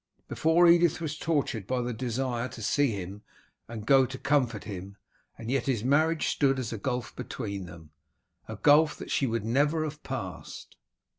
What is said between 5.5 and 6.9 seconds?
yet his marriage stood as a